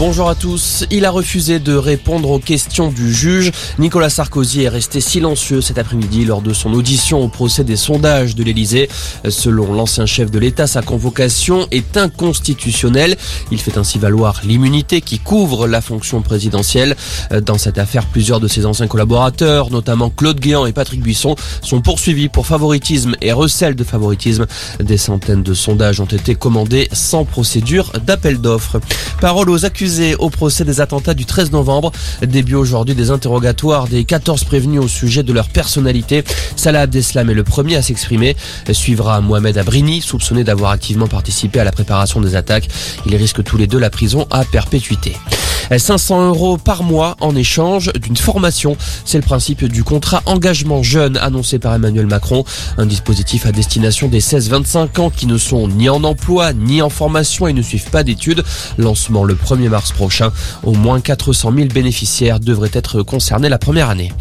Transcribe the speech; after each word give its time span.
Bonjour 0.00 0.30
à 0.30 0.34
tous. 0.34 0.86
Il 0.90 1.04
a 1.04 1.10
refusé 1.10 1.58
de 1.58 1.74
répondre 1.74 2.30
aux 2.30 2.38
questions 2.38 2.88
du 2.90 3.12
juge. 3.12 3.52
Nicolas 3.78 4.08
Sarkozy 4.08 4.62
est 4.62 4.70
resté 4.70 4.98
silencieux 4.98 5.60
cet 5.60 5.76
après-midi 5.76 6.24
lors 6.24 6.40
de 6.40 6.54
son 6.54 6.72
audition 6.72 7.22
au 7.22 7.28
procès 7.28 7.64
des 7.64 7.76
sondages 7.76 8.34
de 8.34 8.42
l'Elysée. 8.42 8.88
Selon 9.28 9.74
l'ancien 9.74 10.06
chef 10.06 10.30
de 10.30 10.38
l'État, 10.38 10.66
sa 10.66 10.80
convocation 10.80 11.68
est 11.70 11.98
inconstitutionnelle. 11.98 13.18
Il 13.50 13.60
fait 13.60 13.76
ainsi 13.76 13.98
valoir 13.98 14.40
l'immunité 14.42 15.02
qui 15.02 15.18
couvre 15.18 15.68
la 15.68 15.82
fonction 15.82 16.22
présidentielle. 16.22 16.96
Dans 17.44 17.58
cette 17.58 17.76
affaire, 17.76 18.06
plusieurs 18.06 18.40
de 18.40 18.48
ses 18.48 18.64
anciens 18.64 18.86
collaborateurs, 18.88 19.70
notamment 19.70 20.08
Claude 20.08 20.40
Guéant 20.40 20.64
et 20.64 20.72
Patrick 20.72 21.02
Buisson, 21.02 21.36
sont 21.60 21.82
poursuivis 21.82 22.30
pour 22.30 22.46
favoritisme 22.46 23.16
et 23.20 23.32
recel 23.32 23.74
de 23.74 23.84
favoritisme. 23.84 24.46
Des 24.82 24.96
centaines 24.96 25.42
de 25.42 25.52
sondages 25.52 26.00
ont 26.00 26.06
été 26.06 26.36
commandés 26.36 26.88
sans 26.90 27.26
procédure 27.26 27.92
d'appel 28.06 28.40
d'offres. 28.40 28.80
Parole 29.20 29.50
aux 29.50 29.66
accusés 29.66 29.89
au 30.18 30.30
procès 30.30 30.64
des 30.64 30.80
attentats 30.80 31.14
du 31.14 31.26
13 31.26 31.52
novembre. 31.52 31.90
Début 32.22 32.54
aujourd'hui 32.54 32.94
des 32.94 33.10
interrogatoires 33.10 33.88
des 33.88 34.04
14 34.04 34.44
prévenus 34.44 34.80
au 34.80 34.88
sujet 34.88 35.22
de 35.22 35.32
leur 35.32 35.48
personnalité. 35.48 36.22
Salah 36.56 36.82
Abdeslam 36.82 37.28
est 37.30 37.34
le 37.34 37.44
premier 37.44 37.76
à 37.76 37.82
s'exprimer. 37.82 38.36
Suivra 38.72 39.20
Mohamed 39.20 39.58
Abrini, 39.58 40.00
soupçonné 40.00 40.44
d'avoir 40.44 40.70
activement 40.70 41.08
participé 41.08 41.58
à 41.60 41.64
la 41.64 41.72
préparation 41.72 42.20
des 42.20 42.36
attaques. 42.36 42.68
Ils 43.06 43.16
risquent 43.16 43.42
tous 43.42 43.56
les 43.56 43.66
deux 43.66 43.78
la 43.78 43.90
prison 43.90 44.26
à 44.30 44.44
perpétuité. 44.44 45.16
500 45.78 46.28
euros 46.28 46.56
par 46.56 46.82
mois 46.82 47.16
en 47.20 47.36
échange 47.36 47.92
d'une 48.00 48.16
formation. 48.16 48.76
C'est 49.04 49.18
le 49.18 49.24
principe 49.24 49.64
du 49.64 49.84
contrat 49.84 50.22
engagement 50.26 50.82
jeune 50.82 51.16
annoncé 51.16 51.58
par 51.58 51.74
Emmanuel 51.74 52.06
Macron. 52.06 52.44
Un 52.78 52.86
dispositif 52.86 53.46
à 53.46 53.52
destination 53.52 54.08
des 54.08 54.20
16-25 54.20 55.00
ans 55.00 55.10
qui 55.10 55.26
ne 55.26 55.38
sont 55.38 55.68
ni 55.68 55.88
en 55.88 56.04
emploi 56.04 56.52
ni 56.52 56.82
en 56.82 56.90
formation 56.90 57.46
et 57.46 57.52
ne 57.52 57.62
suivent 57.62 57.90
pas 57.90 58.02
d'études. 58.02 58.44
Lancement 58.78 59.24
le 59.24 59.34
1er 59.34 59.68
mars 59.68 59.92
prochain. 59.92 60.32
Au 60.62 60.72
moins 60.72 61.00
400 61.00 61.52
000 61.54 61.68
bénéficiaires 61.68 62.40
devraient 62.40 62.70
être 62.72 63.02
concernés 63.02 63.48
la 63.48 63.58
première 63.58 63.90
année. 63.90 64.12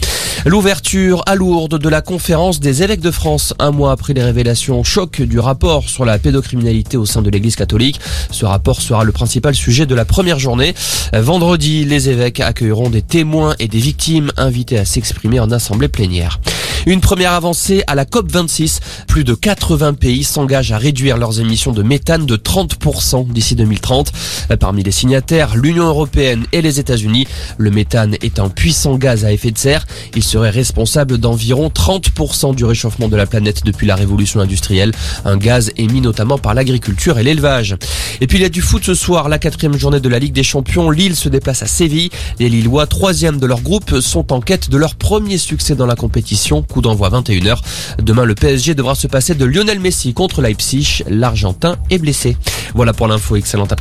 L'ouverture 0.45 1.21
à 1.25 1.35
Lourdes 1.35 1.77
de 1.77 1.89
la 1.89 2.01
conférence 2.01 2.61
des 2.61 2.81
évêques 2.81 3.01
de 3.01 3.11
France, 3.11 3.53
un 3.59 3.71
mois 3.71 3.91
après 3.91 4.13
les 4.13 4.23
révélations 4.23 4.83
choc 4.85 5.21
du 5.21 5.37
rapport 5.37 5.89
sur 5.89 6.05
la 6.05 6.17
pédocriminalité 6.17 6.95
au 6.95 7.05
sein 7.05 7.21
de 7.21 7.29
l'Église 7.29 7.57
catholique. 7.57 7.99
Ce 8.31 8.45
rapport 8.45 8.81
sera 8.81 9.03
le 9.03 9.11
principal 9.11 9.53
sujet 9.53 9.85
de 9.85 9.95
la 9.95 10.05
première 10.05 10.39
journée. 10.39 10.73
Vendredi, 11.13 11.83
les 11.83 12.09
évêques 12.09 12.39
accueilleront 12.39 12.89
des 12.89 13.01
témoins 13.01 13.53
et 13.59 13.67
des 13.67 13.79
victimes 13.79 14.31
invités 14.37 14.77
à 14.77 14.85
s'exprimer 14.85 15.41
en 15.41 15.51
assemblée 15.51 15.89
plénière. 15.89 16.39
Une 16.85 17.01
première 17.01 17.33
avancée 17.33 17.83
à 17.87 17.95
la 17.95 18.05
COP26. 18.05 18.79
Plus 19.07 19.23
de 19.23 19.33
80 19.33 19.93
pays 19.93 20.23
s'engagent 20.23 20.71
à 20.71 20.77
réduire 20.77 21.17
leurs 21.17 21.39
émissions 21.39 21.71
de 21.71 21.83
méthane 21.83 22.25
de 22.25 22.35
30% 22.35 23.31
d'ici 23.31 23.55
2030. 23.55 24.11
Parmi 24.59 24.83
les 24.83 24.91
signataires, 24.91 25.55
l'Union 25.55 25.85
européenne 25.85 26.45
et 26.51 26.61
les 26.61 26.79
États-Unis. 26.79 27.27
Le 27.57 27.71
méthane 27.71 28.15
est 28.21 28.39
un 28.39 28.49
puissant 28.49 28.97
gaz 28.97 29.25
à 29.25 29.31
effet 29.31 29.51
de 29.51 29.57
serre. 29.57 29.85
Il 30.15 30.23
serait 30.23 30.49
responsable 30.49 31.17
d'environ 31.17 31.67
30% 31.67 32.55
du 32.55 32.65
réchauffement 32.65 33.07
de 33.07 33.15
la 33.15 33.25
planète 33.25 33.63
depuis 33.65 33.87
la 33.87 33.95
révolution 33.95 34.39
industrielle. 34.39 34.93
Un 35.25 35.37
gaz 35.37 35.71
émis 35.77 36.01
notamment 36.01 36.37
par 36.37 36.53
l'agriculture 36.53 37.19
et 37.19 37.23
l'élevage. 37.23 37.75
Et 38.21 38.27
puis 38.27 38.37
il 38.37 38.41
y 38.41 38.45
a 38.45 38.49
du 38.49 38.61
foot 38.61 38.83
ce 38.83 38.93
soir, 38.93 39.29
la 39.29 39.39
quatrième 39.39 39.77
journée 39.77 39.99
de 39.99 40.09
la 40.09 40.19
Ligue 40.19 40.33
des 40.33 40.43
Champions. 40.43 40.89
Lille 40.89 41.15
se 41.15 41.29
déplace 41.29 41.61
à 41.61 41.67
Séville. 41.67 42.09
Les 42.39 42.49
Lillois, 42.49 42.87
troisième 42.87 43.39
de 43.39 43.45
leur 43.45 43.61
groupe, 43.61 43.99
sont 43.99 44.31
en 44.31 44.39
quête 44.39 44.69
de 44.69 44.77
leur 44.77 44.95
premier 44.95 45.37
succès 45.37 45.75
dans 45.75 45.85
la 45.85 45.95
compétition. 45.95 46.65
Coup 46.69 46.81
d'envoi 46.81 47.09
21h. 47.09 47.57
Demain, 48.01 48.25
le 48.25 48.35
PSG 48.35 48.75
devra 48.75 48.95
se 48.95 49.07
passer 49.07 49.35
de 49.35 49.45
Lionel 49.45 49.79
Messi 49.79 50.13
contre 50.13 50.41
Leipzig. 50.41 51.03
L'Argentin 51.09 51.77
est 51.89 51.97
blessé. 51.97 52.37
Voilà 52.75 52.93
pour 52.93 53.07
l'info. 53.07 53.35
Excellente 53.35 53.71
après 53.71 53.77